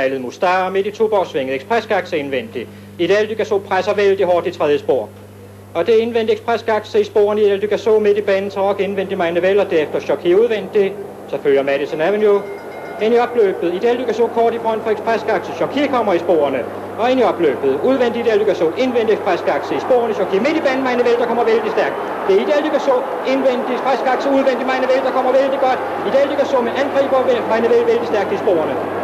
[0.00, 2.68] malet Mustar midt i Tuborgsvinget ekspresgakse indvendigt.
[2.98, 5.08] I det Aldygasso presser vældig hårdt i tredje spor.
[5.74, 9.60] Og det indvendige ekspresgakse i sporene i Aldygasso midt i banen tråk indvendigt Meine Vel
[9.60, 10.92] og derefter Chocky udvendigt.
[11.30, 12.42] Så følger Madison Avenue
[13.02, 13.74] ind i opløbet.
[13.74, 15.52] I det Aldygasso kort i front for ekspresgakse.
[15.52, 16.64] Chocky kommer i sporene
[16.98, 17.80] og ind i opløbet.
[17.84, 20.14] Udvendigt i Aldygasso, indvendigt ekspresgakse i sporene.
[20.14, 21.94] Chocky midt i banen Meine Vel, der kommer vældig stærkt.
[22.28, 22.94] Det er i det Aldygasso,
[23.32, 25.78] indvendigt ekspresgakse, udvendigt Meine Vel, der kommer vældig godt.
[26.06, 27.18] I det Aldygasso med angriber
[27.52, 29.03] Meine Vel vældig stærkt i sporene.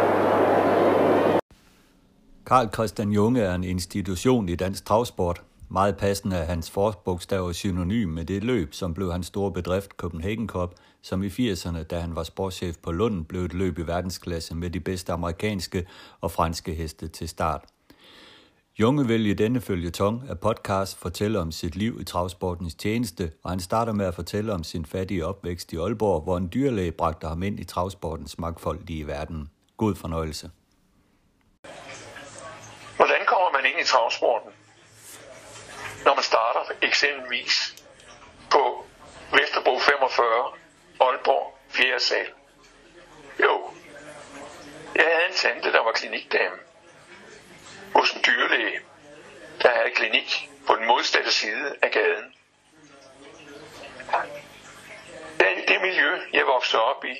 [2.51, 5.43] Karl Christian Junge er en institution i dansk travsport.
[5.69, 10.47] Meget passende er hans forbogstav synonym med det løb, som blev hans store bedrift Copenhagen
[10.47, 14.55] Cup, som i 80'erne, da han var sportschef på Lund, blev et løb i verdensklasse
[14.55, 15.87] med de bedste amerikanske
[16.21, 17.63] og franske heste til start.
[18.79, 23.49] Junge vil i denne følgetong af podcast fortælle om sit liv i travsportens tjeneste, og
[23.49, 27.27] han starter med at fortælle om sin fattige opvækst i Aalborg, hvor en dyrlæge bragte
[27.27, 29.49] ham ind i travsportens magtfoldige verden.
[29.77, 30.49] God fornøjelse.
[33.01, 34.53] Hvordan kommer man ind i travsporten?
[36.05, 37.75] Når man starter eksempelvis
[38.51, 38.85] på
[39.33, 40.53] Vesterbro 45,
[40.99, 41.99] Aalborg, 4.
[41.99, 42.27] sal.
[43.39, 43.73] Jo,
[44.95, 46.55] jeg havde en tante, der var klinikdame
[47.95, 48.79] hos en dyrlæge,
[49.61, 52.35] der havde klinik på den modsatte side af gaden.
[55.39, 57.15] Det, det miljø, jeg voksede op i,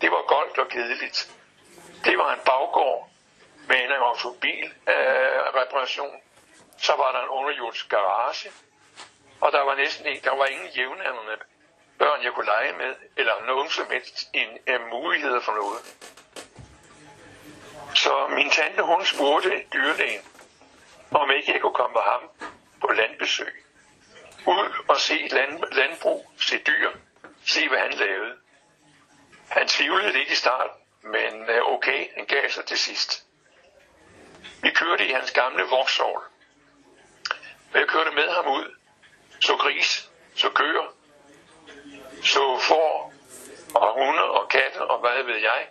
[0.00, 1.30] det var goldt og kedeligt.
[2.04, 3.10] Det var en baggård
[3.68, 6.14] med en automobilreparation.
[6.14, 6.20] øh.
[6.78, 8.50] Så var der en underjordisk garage,
[9.40, 11.36] og der var næsten ikke, der var ingen jævnaldrende
[11.98, 15.96] børn, jeg kunne lege med, eller nogen som helst en, en muligheder for noget.
[17.94, 20.22] Så min tante, hun spurgte dyrlægen,
[21.10, 22.30] om ikke jeg kunne komme på ham
[22.80, 23.64] på landbesøg.
[24.46, 26.90] Ud og se land, landbrug, se dyr,
[27.46, 28.34] se hvad han lavede.
[29.48, 33.25] Han tvivlede lidt i starten, men øh, okay, han gav sig til sidst.
[34.62, 36.22] Vi kørte i hans gamle voksovl.
[37.72, 38.76] Og jeg kørte med ham ud.
[39.40, 40.94] Så gris, så køer,
[42.22, 43.12] så får
[43.74, 45.68] og hunde og katte og hvad ved jeg.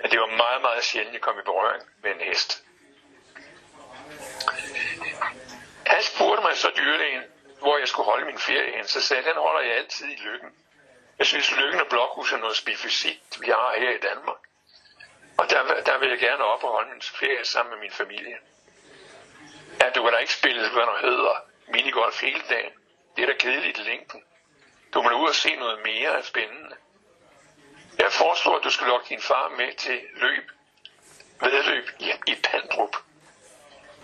[0.00, 2.64] At det var meget, meget sjældent, at komme i berøring med en hest.
[5.86, 7.22] Han spurgte mig så dyrlægen,
[7.60, 8.86] hvor jeg skulle holde min ferie hen.
[8.86, 10.50] Så sagde han, den holder jeg altid i Lykken.
[11.18, 14.47] Jeg synes, Lykken og Blokhus er noget specifikt, vi har her i Danmark.
[15.38, 18.38] Og der, der vil jeg gerne op og holde min ferie sammen med min familie.
[19.80, 21.34] Ja, du kan da ikke spille, hvad der hedder,
[21.68, 22.72] minigolf hele dagen.
[23.16, 24.22] Det er da kedeligt i længden.
[24.94, 26.76] Du må ud og se noget mere spændende.
[27.98, 30.50] Jeg foreslår, at du skal lokke din far med til løb,
[31.40, 32.96] vedløb i, i Pandrup.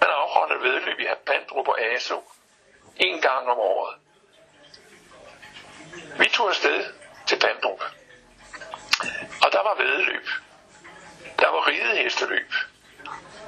[0.01, 2.31] Man afholder vedløb i Pandrup og ASO
[2.97, 3.97] en gang om året.
[6.19, 6.85] Vi tog afsted
[7.27, 7.81] til Pandrup.
[9.45, 10.27] Og der var vedløb.
[11.39, 12.53] Der var ridehesteløb.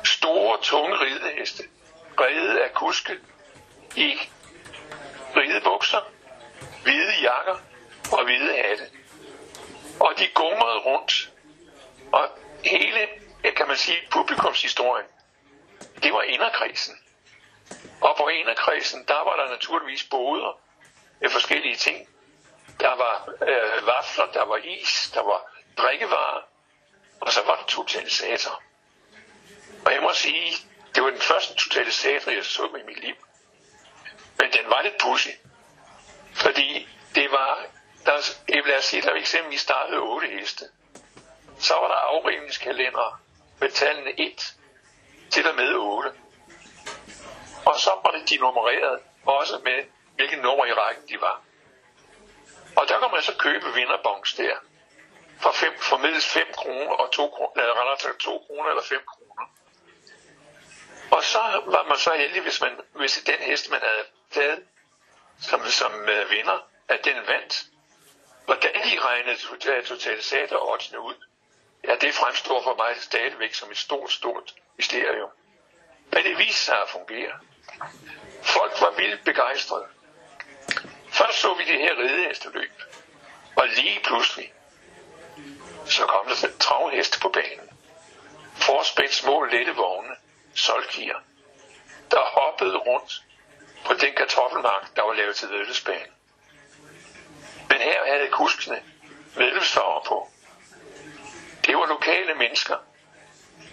[0.05, 1.63] Store, tunge rideheste.
[2.17, 3.19] Brede af kuske
[3.97, 4.19] i
[5.37, 6.01] ridebukser,
[6.83, 7.57] hvide jakker
[8.13, 8.91] og hvide hatte.
[10.01, 11.33] Og de gumrede rundt.
[12.13, 12.29] Og
[12.65, 13.09] hele,
[13.57, 15.07] kan man sige, publikumshistorien,
[16.03, 16.95] det var inderkredsen.
[18.01, 20.61] Og på inderkredsen, der var der naturligvis boder
[21.21, 22.09] med forskellige ting.
[22.81, 25.41] Der var øh, vafler, der var is, der var
[25.79, 26.43] drikkevarer,
[27.21, 28.63] og så var den totalisator.
[29.87, 30.53] Og jeg må sige,
[30.95, 33.15] det var den første totalisator, jeg så i mit liv.
[34.39, 35.29] Men den var lidt pussy.
[36.35, 37.67] Fordi det var,
[38.07, 38.13] der,
[38.49, 40.65] jeg vil sige, der eksempelvis startede 8 heste.
[41.59, 43.21] Så var der afrivningskalender
[43.61, 44.55] med tallene 1
[45.31, 46.11] til og med 8.
[47.65, 49.85] Og så var det de nummereret, også med
[50.15, 51.43] hvilke nummer i rækken de var.
[52.77, 54.57] Og der kan man så købe vinderbongs der
[55.41, 59.01] for, fem, for middels 5 kroner og 2 kroner, eller rettere 2 kroner eller 5
[59.07, 59.51] kroner.
[61.11, 64.63] Og så var man så heldig, hvis, man, hvis den hest, man havde taget
[65.41, 66.59] som, som uh, vinder,
[66.89, 67.67] at den vandt.
[68.45, 69.37] Hvordan de regnede
[69.83, 71.15] totalisator oddsene ud,
[71.85, 75.31] ja, det fremstår for mig stadigvæk som et stort, stort mysterium.
[76.13, 77.39] Men det viste sig at fungere.
[78.43, 79.87] Folk var vildt begejstrede.
[81.09, 82.71] Først så vi det her ridehesteløb,
[83.57, 84.53] og lige pludselig,
[85.89, 87.71] så kom der travheste på banen.
[88.55, 90.17] Forspændt små lette vogne,
[90.55, 91.19] solkier,
[92.11, 93.23] der hoppede rundt
[93.85, 96.13] på den kartoffelmark, der var lavet til vedløbsbanen.
[97.69, 98.83] Men her havde kuskene
[99.37, 100.29] medlemsfarver på.
[101.67, 102.77] Det var lokale mennesker,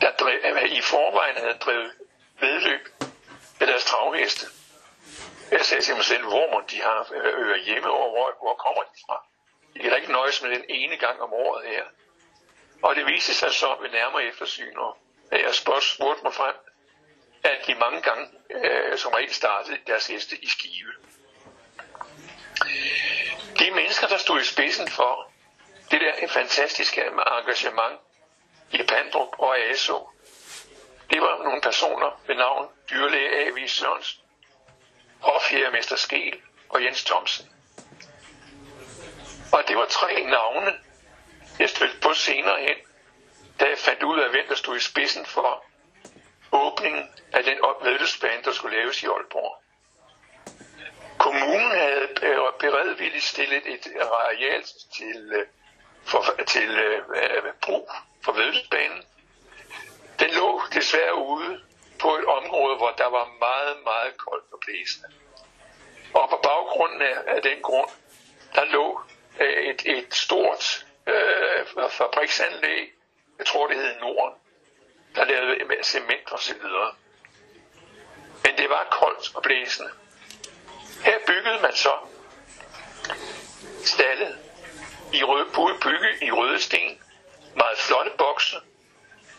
[0.02, 1.92] der drev, øh, i forvejen havde drevet
[2.40, 2.88] vedløb
[3.60, 4.46] med deres travheste.
[5.52, 8.54] Jeg sagde til mig selv, hvor må de har øh, øh, hjemme, og hvor, hvor
[8.54, 9.26] kommer de fra?
[9.74, 11.84] De kan da ikke nøjes med den ene gang om året her.
[12.84, 14.98] Og det viste sig så ved nærmere eftersyn og
[15.32, 16.56] jeg spurgte mig frem,
[17.44, 20.94] at de mange gange øh, som regel startede deres heste i skive.
[23.60, 25.32] De mennesker, der stod i spidsen for
[25.92, 27.02] det der fantastiske
[27.40, 28.00] engagement
[28.72, 30.10] i Pandrup og ASO,
[31.10, 33.68] det var nogle personer ved navn dyrlæge A.V.
[33.68, 34.24] Sørensen,
[35.20, 37.50] hofjærmester Skel og Jens Thomsen.
[39.54, 40.74] Og det var tre navne,
[41.60, 42.76] jeg stødte på senere hen,
[43.60, 45.66] da jeg fandt ud af, hvem der stod i spidsen for
[46.52, 49.64] åbningen af den opvedelsbane, der skulle laves i Aalborg.
[51.18, 52.08] Kommunen havde
[52.60, 54.64] beredvilligt stillet et areal
[54.98, 55.46] til, øh,
[56.06, 57.02] for, til øh,
[57.62, 57.92] brug
[58.26, 59.04] for vedløbsbanen.
[60.20, 61.62] Den lå desværre ude
[62.00, 65.08] på et område, hvor der var meget, meget koldt og blæsende.
[66.14, 67.90] Og på baggrunden af, af den grund,
[68.56, 69.02] der lå
[69.40, 72.94] øh, et, et stort øh, fabriksanlæg,
[73.38, 74.34] jeg tror det hed Norden,
[75.16, 76.96] der lavede med cement og så videre.
[78.44, 79.92] Men det var koldt og blæsende.
[81.04, 81.94] Her byggede man så
[83.84, 84.40] stallet
[85.14, 85.46] i røde,
[85.82, 87.02] bygge i røde sten.
[87.56, 88.58] Meget flotte bokse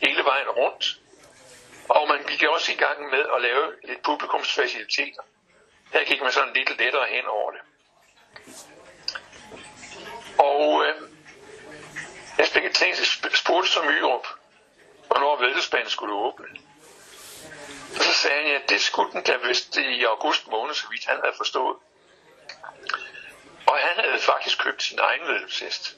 [0.02, 1.00] hele vejen rundt.
[1.88, 5.22] Og man gik også i gang med at lave lidt publikumsfaciliteter.
[5.92, 7.60] Her gik man sådan lidt lettere hen over det.
[10.38, 11.13] Og øh,
[12.38, 12.48] jeg
[13.34, 14.26] spurgte som Myrup,
[15.06, 16.46] hvornår Vældesbanen skulle åbne.
[17.96, 21.04] Og så sagde han, at det skulle den da vist i august måned, så vidt
[21.04, 21.76] han havde forstået.
[23.66, 25.96] Og han havde faktisk købt sin egen vedløbshest.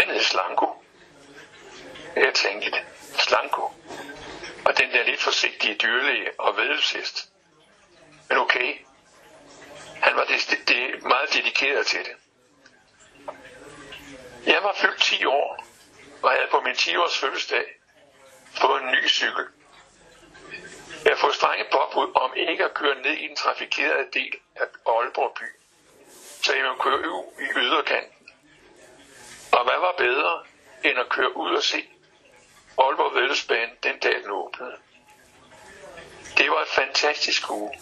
[0.00, 0.84] Den hed Slanko.
[2.16, 2.70] Jeg tænkte,
[3.18, 3.62] Slanko.
[4.64, 7.28] Og den der lidt forsigtige dyrlæge og vedløbshest.
[8.28, 8.78] Men okay,
[10.02, 12.21] han var det, det meget dedikeret til det.
[14.46, 15.64] Jeg var fyldt 10 år,
[16.22, 17.64] og havde på min 10-års fødselsdag
[18.60, 19.46] fået en ny cykel.
[21.04, 25.34] Jeg får strenge påbud om ikke at køre ned i den trafikerede del af Aalborg
[25.34, 25.44] by,
[26.42, 28.28] så jeg må køre ud i yderkanten.
[29.52, 30.42] Og hvad var bedre
[30.84, 31.88] end at køre ud og se
[32.78, 34.76] Aalborg Vældesbane den dag den åbnede.
[36.38, 37.80] Det var et fantastisk uge.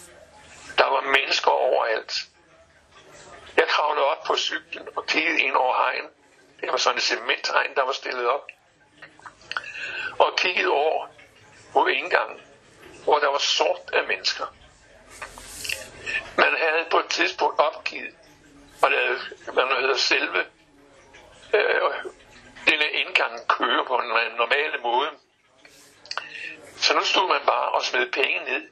[0.77, 2.13] Der var mennesker overalt.
[3.57, 6.09] Jeg kravlede op på cyklen og kiggede ind over hegn.
[6.61, 8.47] Det var sådan en cementhegn, der var stillet op.
[10.19, 11.07] Og kiggede over
[11.73, 12.41] mod indgangen
[13.03, 14.45] hvor der var sort af mennesker.
[16.37, 18.15] Man havde på et tidspunkt opgivet
[18.81, 19.19] og lavet,
[19.53, 20.45] hvad man hedder, selve
[21.53, 22.11] øh,
[22.65, 25.09] denne indgang køre på en normale måde.
[26.77, 28.69] Så nu stod man bare og smed penge ned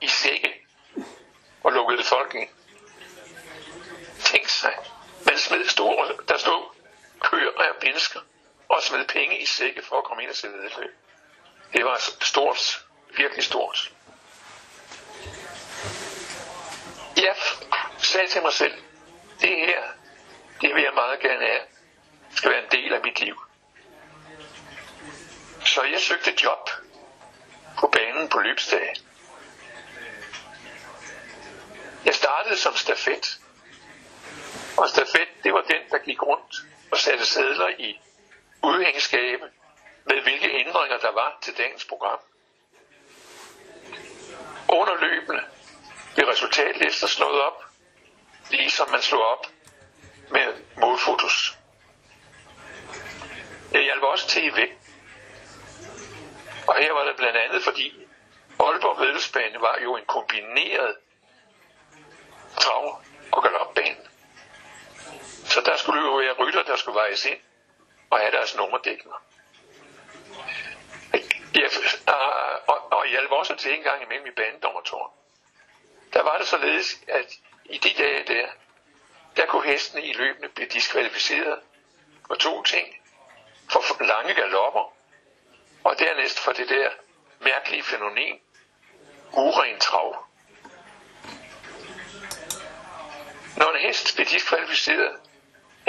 [0.00, 0.66] i sække
[1.64, 2.48] og lukkede folk ind.
[4.20, 4.74] Tænk sig,
[5.26, 6.79] man smed store, der stod
[7.20, 8.20] køer af mennesker
[8.68, 10.94] og smed penge i sække for at komme ind og se vedløb.
[11.72, 12.84] Det var stort
[13.16, 13.92] virkelig stort.
[17.16, 17.36] Jeg
[17.98, 18.74] sagde til mig selv,
[19.40, 19.82] det her,
[20.60, 21.60] det vil jeg meget gerne have,
[22.36, 23.40] skal være en del af mit liv.
[25.64, 26.70] Så jeg søgte job
[27.78, 28.94] på banen på løbsdag.
[32.04, 33.38] Jeg startede som stafet.
[34.76, 38.00] Og stafet, det var den, der gik rundt og satte sædler i
[38.62, 39.50] udhængskabe
[40.04, 42.18] med hvilke ændringer der var til dagens program.
[44.68, 45.42] Under løbende
[46.14, 47.64] blev resultatlister slået op,
[48.50, 49.46] ligesom man slog op
[50.30, 51.58] med modfotos.
[53.72, 54.58] Jeg hjalp også tv.
[56.66, 58.06] Og her var det blandt andet, fordi
[58.60, 60.96] Aalborg Vedelsbane var jo en kombineret
[62.60, 64.09] trav- og galopbane.
[65.50, 67.38] Så der skulle jo være rytter, der skulle vejes ind
[68.10, 69.22] og have deres nummerdækninger.
[71.54, 71.70] Jeg,
[72.06, 72.32] og,
[72.66, 75.10] og, og hjalp også til en gang imellem i banedommertårn.
[76.12, 77.26] Der var det således, at
[77.64, 78.48] i de dage der,
[79.36, 81.60] der kunne hestene i løbende blive diskvalificeret
[82.26, 82.96] for to ting.
[83.70, 84.94] For lange galopper,
[85.84, 86.90] og dernæst for det der
[87.40, 88.40] mærkelige fænomen,
[89.32, 90.26] uren trav.
[93.56, 95.20] Når en hest blev diskvalificeret,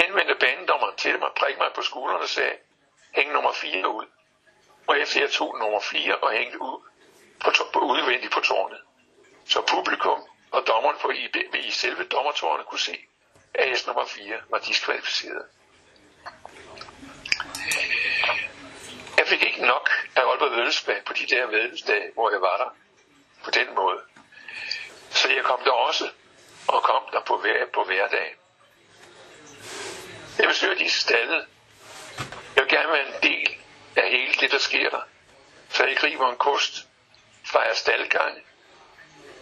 [0.02, 2.56] henvendte banedommeren til mig, prikkede mig på skuldrene og sagde,
[3.14, 4.06] hæng nummer 4 ud
[4.86, 6.80] og efter jeg tog nummer 4 og hængte ud
[7.40, 8.80] på, på udvendigt på tårnet.
[9.48, 11.30] Så publikum og dommeren på i,
[11.68, 12.98] i selve dommertårnet kunne se,
[13.54, 15.46] at S nummer 4 var diskvalificeret.
[19.18, 22.70] Jeg fik ikke nok af Aalborg Vedelsbag på de der vedelsdage, hvor jeg var der
[23.44, 24.00] på den måde.
[25.10, 26.10] Så jeg kom der også,
[26.68, 28.36] og kom der på, hver, på hverdagen.
[30.62, 31.14] Jeg besøger disse.
[32.56, 33.56] Jeg vil gerne være en del
[33.96, 35.02] af hele det, der sker der.
[35.68, 36.88] så jeg griber en kost,
[37.44, 38.42] fejrer staldgange.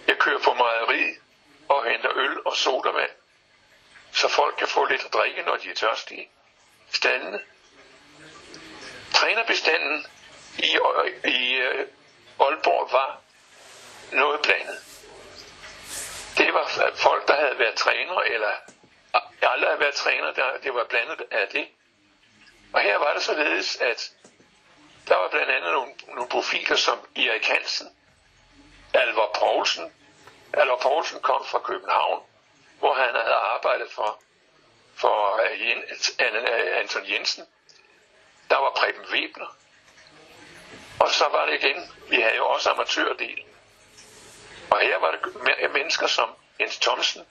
[0.07, 1.17] Jeg kører på mejeriet
[1.69, 3.11] og henter øl og sodavand,
[4.13, 6.29] så folk kan få lidt at drikke, når de er tørstige.
[6.93, 7.41] Stallene.
[9.13, 10.07] Trænerbestanden
[10.59, 10.79] i,
[11.29, 13.21] i uh, Aalborg var
[14.13, 14.79] noget blandet.
[16.39, 18.53] Det var folk, der havde været træner, eller
[19.43, 21.69] aldrig har været træner, der, det var blandet af det.
[22.73, 24.13] Og her var det således, at
[25.09, 27.97] der var blandt andet nogle, nogle profiler som Erik Hansen,
[28.95, 29.93] Alvar Poulsen.
[30.53, 32.23] Alvar Poulsen kom fra København,
[32.79, 34.23] hvor han havde arbejdet for,
[34.95, 35.77] for øh,
[36.21, 37.47] øh, Anton Jensen.
[38.51, 39.57] Der var Preben Webner.
[41.01, 43.45] Og så var det igen, vi havde jo også amatørdel.
[44.71, 47.27] Og her var det mennesker som Jens Thomsen,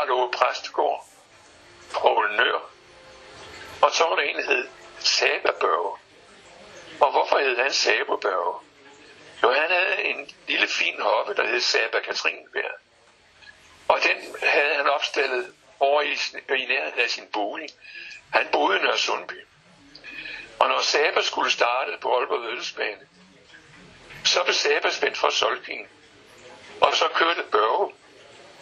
[0.00, 1.06] Karl Ove Præstegård,
[1.92, 2.70] Poul Nør,
[3.82, 5.98] og så var der en, der hed Sababørge.
[7.00, 8.60] Og hvorfor hed han Sababørge?
[9.42, 12.74] Jo, han havde en lille fin hoppe, der hed Saba Katrinebjerg.
[13.88, 16.12] Og den havde han opstillet over i,
[16.56, 17.68] i nærheden af sin bolig.
[18.32, 19.46] Han boede i Nørresundby.
[20.58, 23.08] Og når Saba skulle starte på Aalborg Vedelsbane,
[24.24, 25.88] så blev Saba spændt for Solking.
[26.80, 27.92] Og så kørte Børge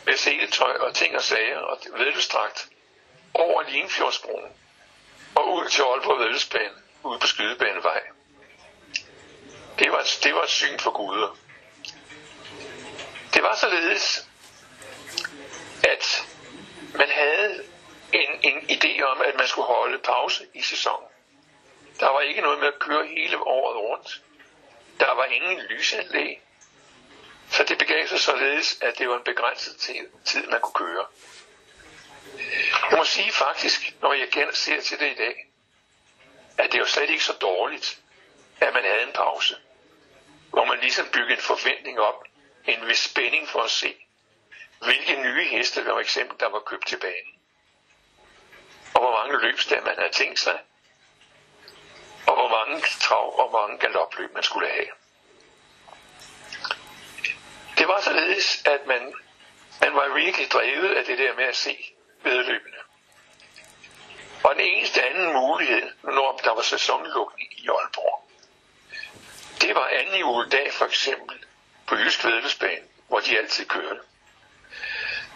[0.09, 2.69] med seletøj og ting og sager og vedløstragt
[3.35, 4.53] over Limfjordsbroen
[5.35, 8.03] og ud til Aalborg Vedelsbane, ude på Skydebanevej.
[9.79, 11.37] Det var, det var et syn for guder.
[13.35, 14.29] Det var således,
[15.85, 16.27] at
[16.95, 17.65] man havde
[18.12, 21.09] en, en idé om, at man skulle holde pause i sæsonen.
[22.00, 24.23] Der var ikke noget med at køre hele året rundt.
[25.00, 26.43] Der var ingen lysanlæg.
[27.59, 29.77] Så det begav sig således, at det var en begrænset
[30.25, 31.07] tid, man kunne køre.
[32.91, 35.47] Jeg må sige faktisk, når jeg igen ser til det i dag,
[36.59, 38.00] at det jo slet ikke så dårligt,
[38.61, 39.57] at man havde en pause.
[40.50, 42.25] Hvor man ligesom byggede en forventning op,
[42.65, 43.97] en vis spænding for at se,
[44.81, 47.35] hvilke nye heste, for eksempel, der var købt til banen.
[48.95, 50.61] Og hvor mange løbsdage man havde tænkt sig.
[52.27, 54.98] Og hvor mange trav og hvor mange galopløb man skulle have.
[57.88, 59.14] Det var således, at man,
[59.80, 62.78] man var virkelig drevet af det der med at se vedløbende.
[64.45, 68.30] Og den eneste anden mulighed, når der var sæsonlukning i Aalborg,
[69.61, 71.45] det var anden juledag for eksempel
[71.87, 74.00] på Jysk Vedløbsbane, hvor de altid kørte.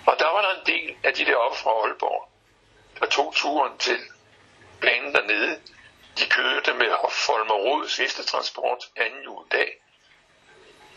[0.06, 2.28] Og der var der en del af de der op fra Aalborg,
[3.00, 3.98] der tog turen til
[4.80, 5.60] banen dernede.
[6.18, 9.81] De kørte med Folmer sidste transport anden juledag.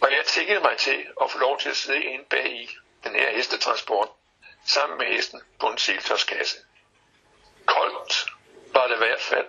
[0.01, 2.69] Og jeg tækkede mig til at få lov til at sidde ind bag i
[3.03, 4.09] den her hestetransport
[4.65, 6.57] sammen med hesten på en siltørskasse.
[7.65, 8.25] Koldt
[8.73, 9.47] var det i hvert fald.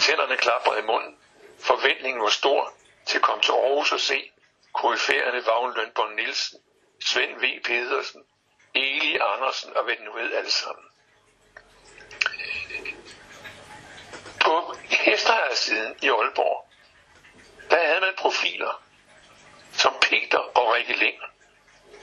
[0.00, 1.18] Tænderne klaprede i munden.
[1.60, 2.72] Forventningen var stor
[3.06, 4.30] til at komme til Aarhus og se
[4.72, 6.58] koryfærerne Vagn Lønborg Nielsen,
[7.04, 7.62] Svend V.
[7.64, 8.24] Pedersen,
[8.74, 10.84] Eli Andersen og hvad nu ved alle sammen.
[14.40, 16.68] På hestehejersiden i Aalborg,
[17.70, 18.82] der havde man profiler
[20.12, 21.20] Peter og Rikke Lind,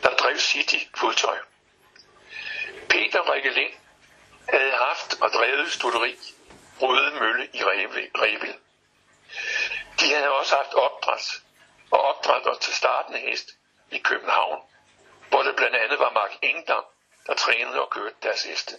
[0.04, 1.38] der drev City fodtøj.
[2.90, 3.74] Peter Rikke Lind
[4.48, 6.18] havde haft og drevet studeri
[6.82, 8.56] Røde Mølle i Revel.
[10.00, 11.42] De havde også haft opdræt
[11.92, 13.50] og opdrætter til starten hest
[13.92, 14.62] i København,
[15.30, 16.84] hvor det blandt andet var Mark Engdam,
[17.28, 18.76] der trænede og kørte deres heste.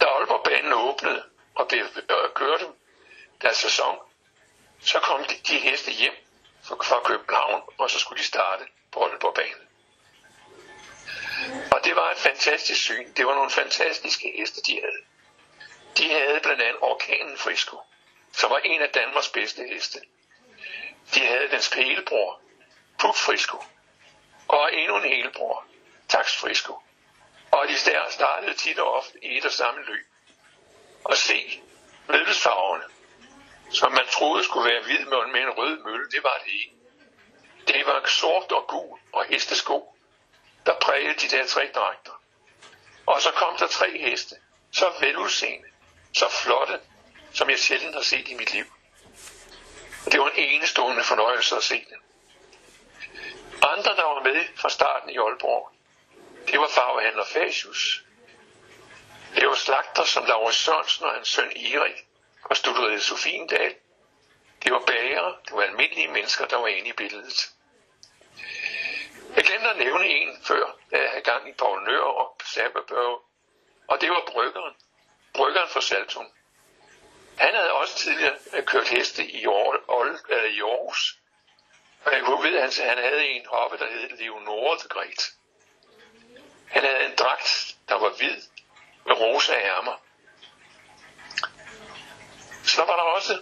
[0.00, 1.24] Da Aalborg-banen åbnede
[1.54, 2.66] og blev øh, kørte
[3.42, 3.98] deres sæson,
[4.80, 6.23] så kom de, de heste hjem
[6.68, 9.68] fra København, og så skulle de starte på Aalborg-banen.
[11.70, 13.12] Og det var et fantastisk syn.
[13.12, 15.02] Det var nogle fantastiske heste, de havde.
[15.98, 17.80] De havde blandt andet Orkanen Frisco,
[18.32, 20.00] som var en af Danmarks bedste heste.
[21.14, 22.40] De havde dens helebror,
[22.98, 23.58] Puk Frisco,
[24.48, 25.66] og endnu en helebror,
[26.08, 26.78] Tax Frisco.
[27.50, 30.06] Og de der startede tit og ofte i et og samme løb.
[31.04, 31.62] Og se
[32.08, 32.84] møllesfarverne,
[33.74, 36.74] som man troede skulle være hvid med en rød mølle, det var det ikke.
[37.66, 39.96] Det var sort og gul og hestesko,
[40.66, 42.22] der prægede de der tre dragter.
[43.06, 44.36] Og så kom der tre heste,
[44.72, 45.68] så veludseende,
[46.14, 46.80] så flotte,
[47.32, 48.64] som jeg sjældent har set i mit liv.
[50.06, 52.02] Og det var en enestående fornøjelse at se dem.
[53.62, 55.72] Andre, der var med fra starten i Aalborg,
[56.46, 58.04] det var farvehandler Fasius.
[59.34, 62.03] Det var slagter som Laurits Sørensen og hans søn Erik
[62.44, 63.74] og studerede Sofiendal.
[64.62, 67.50] Det var bager, det var almindelige mennesker, der var inde i billedet.
[69.36, 73.22] Jeg glemte at nævne en før, da jeg havde gang i Paul Nør og Sababørg,
[73.88, 74.74] og det var bryggeren.
[75.34, 76.26] Bryggeren fra Saltum.
[77.38, 81.18] Han havde også tidligere øh, kørt heste i, Aarhus, øh, i Aarhus.
[82.04, 85.32] Og jeg kunne vide, at han havde en hoppe, der hed Leonore de Gret.
[86.70, 88.42] Han havde en dragt, der var hvid
[89.06, 90.03] med rosa ærmer.
[92.66, 93.38] Så var der også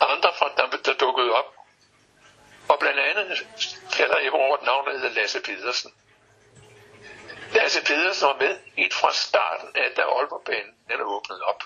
[0.00, 1.54] andre fra, der, der dukkede op.
[2.68, 3.46] Og blandt andet
[3.90, 5.94] falder jeg over et navn, der hedder Lasse Pedersen.
[7.52, 11.62] Lasse Pedersen var med helt fra starten af, da Aalborgbanen den er åbnet op.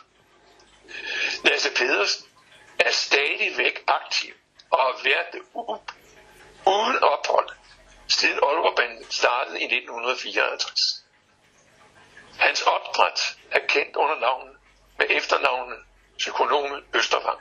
[1.45, 2.27] Lasse Pedersen
[2.79, 4.35] er stadigvæk aktiv
[4.71, 5.43] og har været det
[6.67, 7.49] uden ophold
[8.09, 10.81] siden Aalborgbanen startede i 1954.
[12.39, 14.57] Hans opdræt er kendt under navnet
[14.99, 15.79] med efternavnet
[16.19, 17.41] psykonomen Østervang.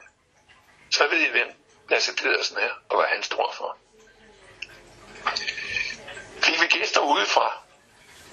[0.91, 1.47] Så ved I, hvem
[1.89, 3.77] Lasse Pedersen er, og hvad han står for.
[6.41, 7.63] Fik vi gæster udefra?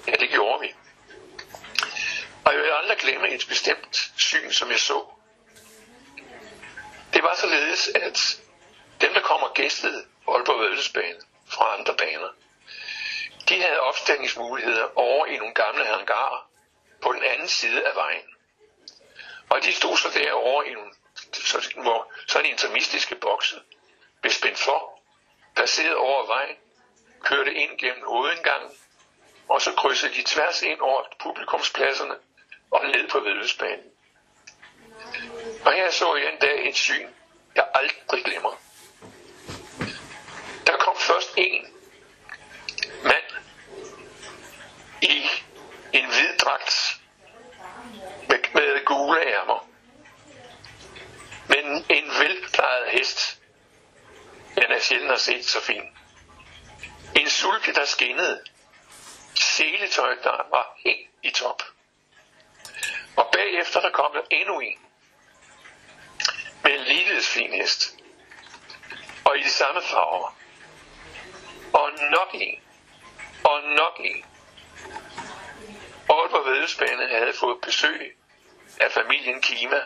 [0.07, 0.73] Ja, det gjorde vi.
[2.45, 5.05] Og jeg vil aldrig glemme et bestemt syn, som jeg så.
[7.13, 8.41] Det var således, at
[9.01, 12.29] dem, der kommer gæstede Aalborg Vældesbane fra andre baner,
[13.49, 16.49] de havde opstillingsmuligheder over i nogle gamle hangarer
[17.01, 18.34] på den anden side af vejen.
[19.49, 20.93] Og de stod så derovre i nogle
[21.33, 23.55] så, hvor sådan intermistiske bokse
[24.21, 24.99] blev spændt for,
[25.55, 26.55] passeret over vejen,
[27.23, 28.71] kørte ind gennem hovedindgangen,
[29.49, 32.15] og så krydsede de tværs ind over publikumspladserne
[32.71, 33.91] og ned på vedløbsbanen.
[35.65, 37.07] Og her så jeg en dag et syn,
[37.55, 38.61] jeg aldrig glemmer.
[40.67, 41.67] Der kom først en
[43.03, 43.25] mand
[45.01, 45.27] i
[45.93, 46.64] en hvid dragt
[48.55, 49.69] med, gule ærmer.
[51.47, 53.39] Men en velplejet hest.
[54.55, 55.83] Den er sjældent at set så fin.
[57.15, 58.43] En sulke, der skinnede.
[59.35, 61.63] Seletøj, der var helt i top.
[63.15, 64.79] Og bagefter der kom der endnu en.
[66.63, 67.95] Med en ligeledes fin hest.
[69.25, 70.37] Og i de samme farver.
[71.73, 72.61] Og nok en.
[73.43, 74.25] Og nok en.
[76.09, 78.17] Aalborg Vedelsbane havde fået besøg
[78.79, 79.81] af familien Kima.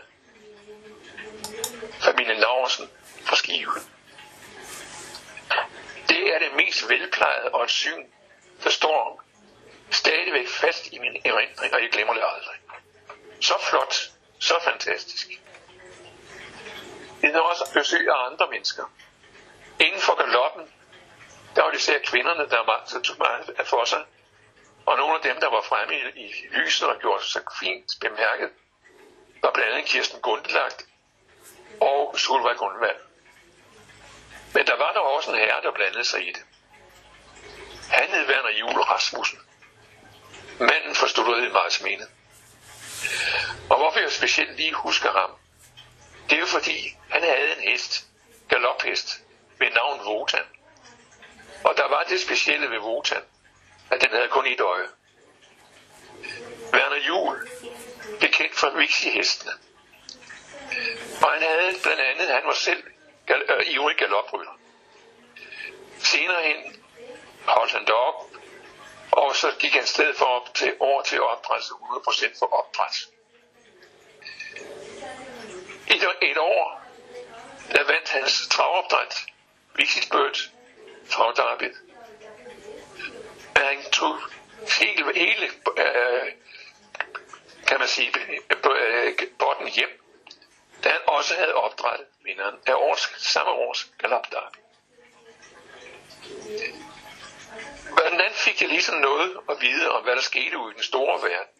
[2.02, 2.89] Familien Laursen
[3.25, 3.73] fra Skive.
[6.10, 8.06] Det er det mest velplejede og et syn,
[8.63, 9.23] der står
[9.91, 12.60] stadigvæk fast i min erindring, og jeg glemmer det aldrig.
[13.41, 13.95] Så flot,
[14.39, 15.28] så fantastisk.
[17.21, 18.84] Det er også besøg af andre mennesker.
[19.80, 20.73] Inden for galoppen,
[21.56, 24.06] der var det især kvinderne, der var, så tog meget for sig.
[24.86, 28.49] Og nogle af dem, der var fremme i, i lyset og gjorde sig fint bemærket,
[29.41, 30.86] var blandt andet Kirsten Gundelagt
[31.82, 32.99] og Solvej Grundvald.
[34.54, 36.45] Men der var der også en herre, der blandede sig i det.
[37.89, 39.39] Han hed Werner Jule Rasmussen.
[40.60, 42.08] Manden forstod studeret i Mine.
[43.69, 45.32] Og hvorfor jeg specielt lige husker ham,
[46.30, 48.08] det er jo fordi, han havde en hest,
[48.49, 49.23] galophest,
[49.60, 50.45] med navn Votan.
[51.63, 53.21] Og der var det specielle ved Votan,
[53.91, 54.88] at den havde kun et øje.
[56.73, 57.49] Werner Jul
[58.13, 59.52] bekendt kendt for Vixi-hestene.
[61.22, 62.84] Og han havde blandt andet, han var selv
[63.26, 64.60] gal, øh, ivrig galoprytter.
[66.00, 66.84] Senere hen
[67.45, 68.26] holdt han derop,
[69.12, 73.08] og så gik han sted for op til, over til opdræt, 100% for opdræt.
[75.88, 76.82] Et, et år,
[77.72, 79.26] der vandt hans travopdræt,
[79.76, 80.38] Vixit Bird,
[81.10, 81.78] travdarbyet.
[83.56, 84.17] Han tog
[84.80, 85.45] hele, hele
[85.78, 86.32] øh,
[87.69, 90.01] kan man sige, øh, øh, botten hjem,
[90.84, 94.58] da han også havde opdrettet vinderen af års, samme års galopdarby.
[97.97, 101.21] Hvordan fik jeg ligesom noget at vide om, hvad der skete ude i den store
[101.21, 101.53] verden?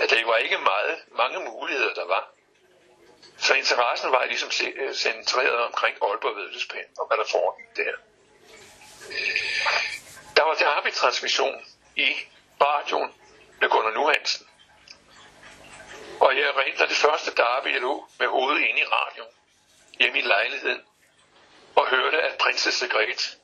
[0.00, 2.30] At der var ikke meget, mange muligheder, der var.
[3.38, 7.94] Så interessen var ligesom øh, centreret omkring Aalborg Vedløsbanen og hvad der foregik der.
[10.36, 11.64] Der var derby-transmission
[11.96, 12.08] i
[12.60, 13.14] radioen
[13.60, 14.46] med Gunnar Nuhansen.
[16.24, 19.34] Og jeg erindrer det første derby, jeg lå med hovedet inde i radioen,
[19.98, 20.82] hjemme i lejligheden,
[21.76, 23.36] og hørte, at prinsesse Grete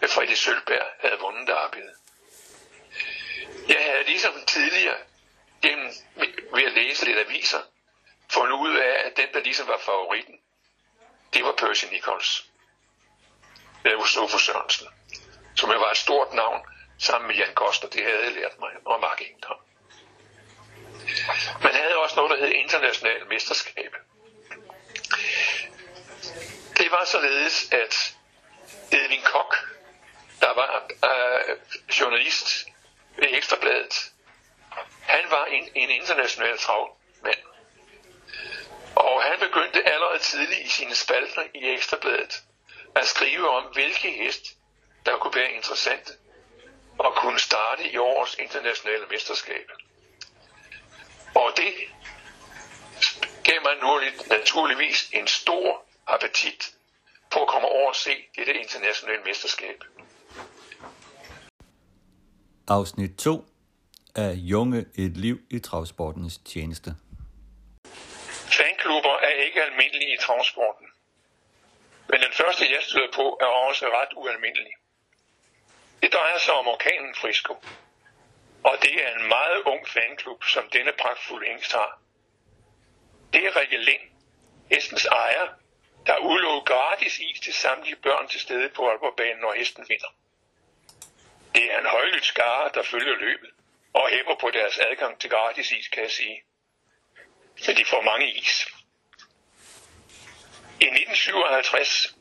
[0.00, 1.94] med øh, Fredrik Sølberg havde vundet derbyet.
[3.68, 4.96] Jeg havde ligesom tidligere,
[5.62, 5.92] gennem,
[6.54, 7.62] ved at læse lidt aviser,
[8.32, 10.40] fundet ud af, at den, der ligesom var favoritten,
[11.32, 12.44] det var Percy Nichols.
[13.84, 14.88] Det var Sofo Sørensen,
[15.56, 16.60] som jo var et stort navn
[16.98, 17.88] sammen med Jan Koster.
[17.88, 19.69] Det havde jeg lært mig, og Mark Engdom.
[21.62, 23.94] Man havde også noget, der hed international mesterskab.
[26.78, 28.16] Det var således, at
[28.92, 29.56] Edwin Kok,
[30.40, 31.56] der var øh,
[32.00, 32.66] journalist
[33.16, 34.10] ved Ekstrabladet,
[35.00, 37.38] han var en, en international travmand.
[38.96, 42.42] Og han begyndte allerede tidligt i sine spalter i Ekstrabladet
[42.94, 44.42] at skrive om, hvilke hest,
[45.06, 46.12] der kunne være interessante
[46.98, 49.70] og kunne starte i årets internationale mesterskab.
[51.34, 51.72] Og det
[53.44, 53.74] gav mig
[54.28, 56.74] naturligvis en stor appetit
[57.30, 59.84] på at komme over og se dette internationale mesterskab.
[62.68, 63.44] Afsnit 2
[64.14, 66.90] af Junge et liv i travsportens tjeneste.
[68.56, 70.86] Fanklubber er ikke almindelige i travsporten.
[72.08, 74.72] Men den første, jeg støder på, er også ret ualmindelig.
[76.02, 77.54] Det drejer sig om orkanen Frisco.
[78.64, 82.00] Og det er en meget ung fanklub, som denne pragtfulde hængst har.
[83.32, 84.02] Det er Rikke Lind,
[84.70, 85.48] hestens ejer,
[86.06, 90.14] der udlod gratis is til samtlige børn til stede på Aalborgbanen, når hesten vinder.
[91.54, 93.50] Det er en højlydt skare, der følger løbet
[93.92, 96.42] og hæpper på deres adgang til gratis is, kan jeg sige.
[97.56, 98.68] Så de får mange is.
[100.80, 102.16] I 1957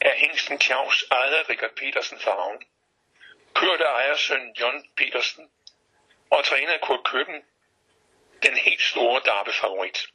[0.00, 2.62] er hængsten Claus ejet af Richard Petersen farven.
[3.54, 5.50] Kørte ejersøn John Petersen
[6.34, 7.42] og træner Kurt Køben,
[8.42, 10.06] den helt store Darby-favorit.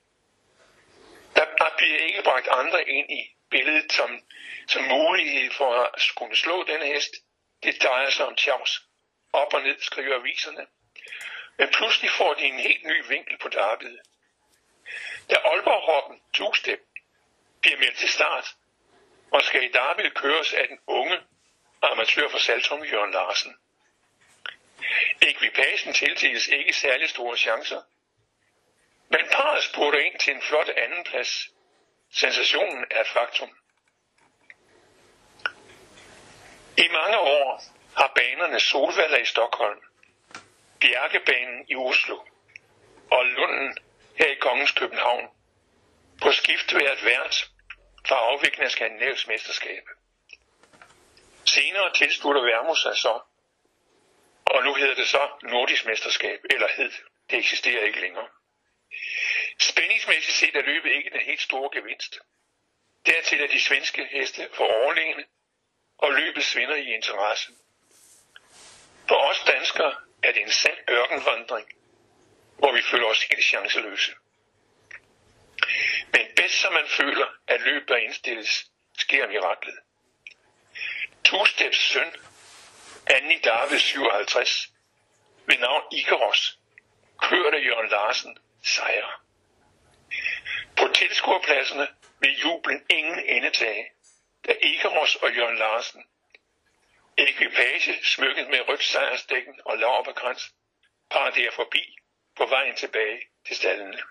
[1.36, 1.45] Der
[1.77, 4.21] bliver ikke bragt andre ind i billedet som,
[4.67, 7.12] som mulighed for at skulle slå denne hest.
[7.63, 8.82] Det drejer sig om Charles.
[9.34, 10.65] Op og ned skriver aviserne.
[11.58, 13.99] Men pludselig får de en helt ny vinkel på derbyet.
[15.29, 16.79] Da Aalborg-hoppen Tugstep
[17.62, 18.55] bliver meldt til start,
[19.32, 21.19] og skal i derbyet køres af den unge
[21.82, 23.55] amatør for Saltrum Jørgen Larsen.
[25.21, 27.81] Ekvipagen tildeles ikke særlig store chancer,
[29.09, 31.49] men parret spurgte ind til en flot andenplads.
[32.13, 33.49] Sensationen er faktum.
[36.77, 37.63] I mange år
[37.97, 39.81] har banerne Solvalla i Stockholm,
[40.79, 42.17] Bjerkebanen i Oslo
[43.11, 43.77] og Lunden
[44.17, 45.27] her i Kongens København
[46.21, 47.51] på skift været vært
[48.07, 49.83] for afvikling af Skandinavs mesterskab.
[51.45, 53.19] Senere tilslutter Værmo sig så,
[54.49, 56.91] og nu hedder det så Nordisk Mesterskab, eller hed,
[57.29, 58.27] det eksisterer ikke længere.
[59.59, 62.19] Spændingsmæssigt set er løbet ikke den helt store gevinst.
[63.05, 65.23] Dertil er de svenske heste for overlegne,
[65.97, 67.51] og løbet svinder i interesse.
[69.07, 71.67] For os danskere er det en sand ørkenvandring,
[72.57, 74.12] hvor vi føler os helt chanceløse.
[76.13, 78.65] Men bedst som man føler, at løbet der indstilles,
[78.97, 79.79] sker miraklet.
[81.23, 82.12] Tusteps søn,
[83.09, 84.73] Annie Darve 57,
[85.45, 86.59] ved navn Ikaros,
[87.21, 89.11] kørte Jørgen Larsen sejre.
[90.77, 91.87] På tilskuerpladserne
[92.19, 93.91] vil jublen ingen endetage,
[94.47, 96.03] da Ikaros og Jørgen Larsen,
[97.17, 100.53] ekvipage smykket med rødt sejrsdækken og laverbekrans,
[101.09, 101.95] paraderer forbi
[102.35, 104.01] på vejen tilbage til stallene.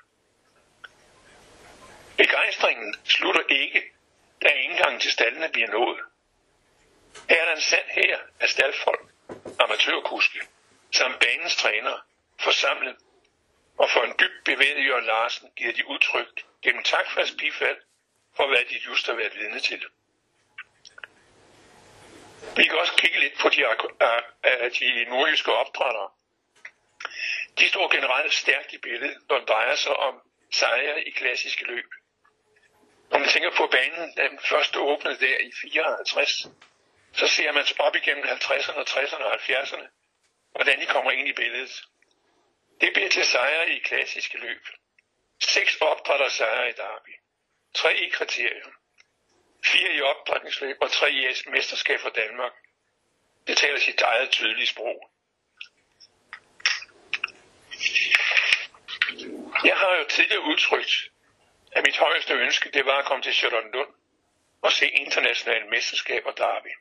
[2.16, 3.82] Begejstringen slutter ikke,
[4.42, 6.00] da indgangen til stallene bliver nået.
[7.28, 9.08] Her er der en sand her af staldfolk,
[9.58, 10.40] amatørkuske,
[10.92, 12.06] samt banens træner,
[12.40, 12.96] forsamlet
[13.78, 17.76] og for en dybt bevæget Jørgen Larsen giver de udtryk gennem takfast bifald
[18.36, 19.84] for hvad de just har været vidne til.
[22.56, 23.56] Vi kan også kigge lidt på de,
[24.80, 26.10] de nordjyske opdrættere.
[27.58, 30.20] De står generelt stærkt i billedet, når det drejer sig om
[30.52, 31.90] sejre i klassiske løb.
[33.10, 36.46] Når man tænker på banen, da den første åbnede der i 54,
[37.12, 39.86] så ser man op igennem 50'erne, 60'erne og 70'erne,
[40.50, 41.82] hvordan de kommer ind i billedet.
[42.80, 44.66] Det bliver til sejre i klassiske løb.
[45.40, 47.14] Seks opdrætter sejre i derby.
[47.74, 48.72] Tre i kriterium.
[49.64, 52.52] Fire i opdrætningsløb og tre i mesterskab for Danmark.
[53.46, 55.10] Det taler sit eget tydelige sprog.
[59.64, 61.10] Jeg har jo tidligere udtrykt,
[61.72, 63.94] at mit højeste ønske, det var at komme til Charlottenlund
[64.62, 66.72] og se internationale mesterskaber derby.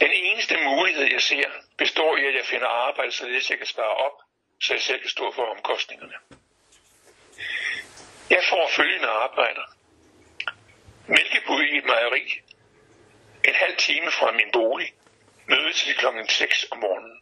[0.00, 3.94] Den eneste mulighed, jeg ser, består i, at jeg finder arbejde, således jeg kan spare
[3.94, 4.22] op,
[4.60, 6.14] så jeg selv kan stå for omkostningerne.
[8.30, 9.62] Jeg får følgende arbejder.
[11.06, 12.40] Mælkebud i et mejeri.
[13.44, 14.92] En halv time fra min bolig.
[15.46, 17.20] Møde til klokken 6 om morgenen.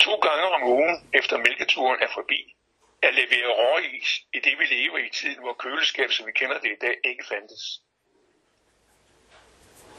[0.00, 2.54] To gange om ugen efter mælketuren er forbi,
[3.02, 6.70] at levere råis i det, vi lever i tiden, hvor køleskab, som vi kender det
[6.72, 7.80] i dag, ikke fandtes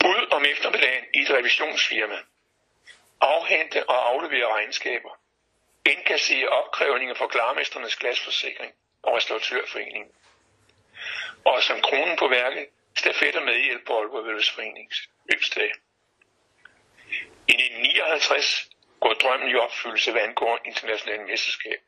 [0.05, 2.19] ud om eftermiddagen i et revisionsfirma.
[3.21, 5.19] Afhente og aflevere regnskaber.
[5.85, 10.11] Indkassere opkrævninger for klarmesternes glasforsikring og restauratørforeningen.
[11.45, 15.71] Og som kronen på værket, stafetter med hjælp på Aalborg Vælvesforenings løbsdag.
[17.47, 21.79] I 1959 går drømmen i opfyldelse, hvad angår internationale mesterskab.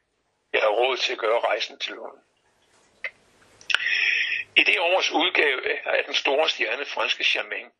[0.54, 2.22] jeg har råd til at gøre rejsen til London.
[4.56, 7.72] I det års udgave af den store stjerne franske Charmaine,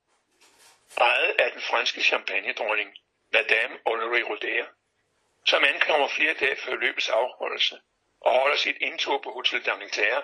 [0.98, 2.98] ejet af den franske champagnedronning
[3.34, 4.66] Madame Honoré Roder,
[5.46, 7.80] som ankommer flere dage før løbets afholdelse
[8.22, 10.24] og holder sit indtog på Hotel d'Angleterre,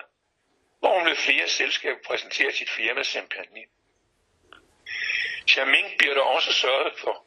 [0.78, 3.64] hvor hun ved flere selskaber præsenterer sit firma champagne.
[5.48, 7.26] Charming bliver der også sørget for,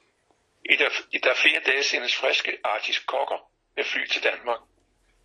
[0.66, 4.60] i der, i der flere dage sendes friske artisk kokker med fly til Danmark.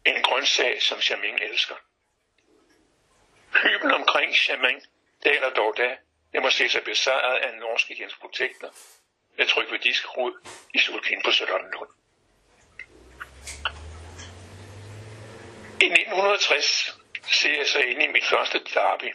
[0.05, 1.75] En grøntsag, som Charming elsker.
[3.63, 4.83] Hyben omkring Charming
[5.25, 5.97] daler dog da,
[6.33, 8.71] det må se sig besejret af en norsk Jens Protektor
[9.37, 10.33] med tryk ved diskrod
[10.75, 11.91] i Sulkin på Sønderlund.
[15.81, 16.99] I 1960
[17.31, 19.15] ser jeg så ind i mit første derby,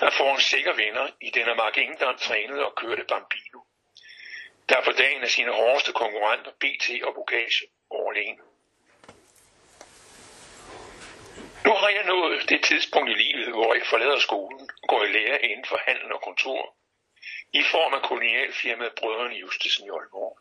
[0.00, 3.60] der får en sikker vinder i denne Mark Engdahl trænede og kørte Bambino,
[4.68, 7.60] der på dagen af sine hårdeste konkurrenter BT og Bogage
[7.90, 8.40] overlegen.
[11.64, 15.12] Nu har jeg nået det tidspunkt i livet, hvor jeg forlader skolen og går i
[15.12, 16.74] lære inden for handel og kontor,
[17.52, 20.38] i form af kolonialfirmaet Brødrene Justesen i Aalborg.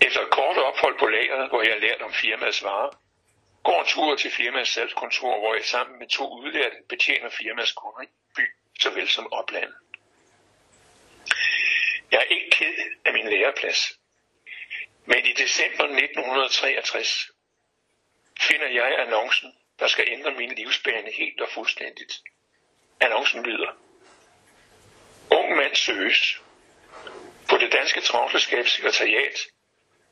[0.00, 2.90] Efter et kort ophold på lageret, hvor jeg har lært om firmaets varer,
[3.64, 8.02] går en tur til firmaets salgskontor, hvor jeg sammen med to udlærte betjener firmaets kunder
[8.02, 8.46] i by,
[8.80, 9.72] såvel som opland.
[12.10, 13.98] Jeg er ikke ked af min læreplads,
[15.06, 17.30] men i december 1963
[18.40, 22.22] finder jeg annoncen, der skal ændre min livsbane helt og fuldstændigt.
[23.00, 23.70] Annoncen lyder.
[25.30, 26.40] Ung mand søges.
[27.48, 29.38] På det danske travlskabssekretariat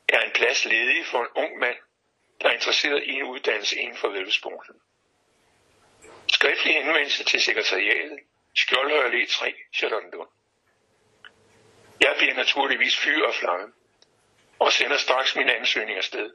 [0.09, 1.75] er en plads ledig for en ung mand,
[2.41, 4.75] der er interesseret i en uddannelse inden for velvedsbranchen.
[6.31, 8.19] Skriftlig henvendelse til sekretariatet,
[8.55, 10.29] Skjoldhøj Allé 3, Charlottenlund.
[11.99, 13.73] Jeg bliver naturligvis fyr og flamme,
[14.59, 16.31] og sender straks min ansøgning afsted.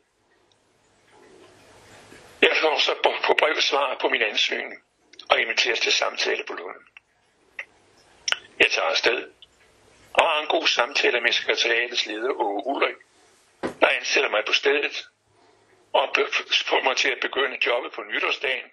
[2.46, 2.94] Jeg får så
[3.26, 4.82] på brev svar på min ansøgning,
[5.30, 6.80] og inviteres til samtale på Lund.
[8.58, 9.30] Jeg tager afsted,
[10.14, 12.96] og har en god samtale med sekretariatets leder Åge Ulrik,
[13.80, 15.08] der ansætter mig på stedet
[15.92, 16.16] og
[16.66, 18.70] får mig til at begynde jobbet på nytårsdagen,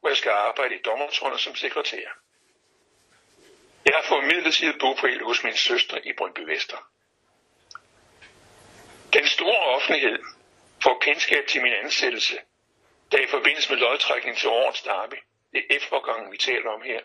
[0.00, 2.08] hvor jeg skal arbejde i dommertårnet som sekretær.
[3.84, 6.90] Jeg har fået midlertidigt bopæl hos min søster i Brøndby Vester.
[9.12, 10.18] Den store offentlighed
[10.82, 12.38] får kendskab til min ansættelse,
[13.12, 15.18] der i forbindelse med lodtrækning til årets derby,
[15.52, 17.00] det er F-årgangen, vi taler om her,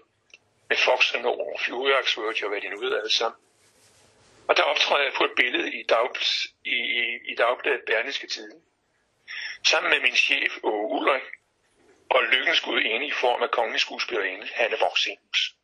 [0.69, 3.41] med Fox og Nord, Fjordjagtsword, jeg hvad de nu hedder alle sammen.
[4.47, 6.09] Og der optræder jeg på et billede i, dag,
[6.65, 8.61] i, i, i dagbladet Berlingske Tiden
[9.63, 11.23] sammen med min chef Åge Ulrik
[12.09, 15.55] og lykkens gud inde i form af kongens skuespillerinde Hanne Voxenus.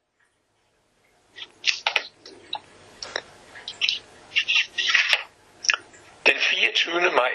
[6.25, 7.11] Den 24.
[7.11, 7.33] maj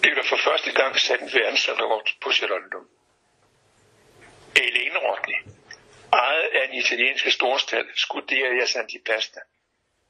[0.00, 2.88] blev der for første gang sat en verdensrekord på Charlottenlund.
[4.56, 5.40] Elena Rodney,
[6.12, 9.40] ejet af den italienske storstald Scuderia Santipasta,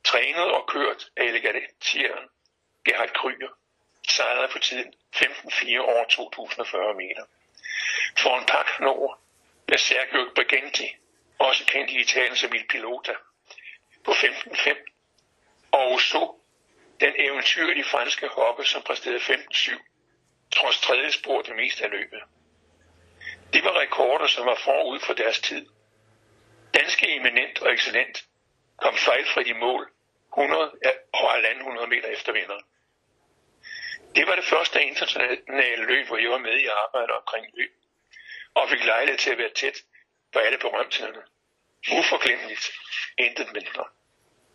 [0.04, 2.28] trænet og kørt af elegantieren
[2.84, 3.48] Gerhard Kryger,
[4.08, 7.24] sejrede på tiden 15-4 over 2040 meter.
[8.18, 9.20] For en pak nord
[9.68, 10.96] med Sergio Briganti,
[11.38, 13.14] også kendt i Italien som Il Pilota,
[14.04, 16.34] på 15-5, og så
[17.00, 22.22] den eventyrlige franske hoppe, som præsterede 15-7, trods tredje spor det meste af løbet.
[23.52, 25.66] Det var rekorder, som var forud for deres tid.
[26.74, 28.24] Danske eminent og excellent
[28.76, 29.90] kom fejlfrit i mål
[30.32, 30.72] 100
[31.12, 32.64] og 100 meter efter vinderen.
[34.14, 37.72] Det var det første internationale løb, hvor jeg var med i arbejdet omkring løb,
[38.54, 39.76] og fik lejlighed til at være tæt
[40.32, 41.22] på alle berømthederne.
[41.98, 42.70] Uforglemmeligt.
[43.18, 43.84] Intet mindre.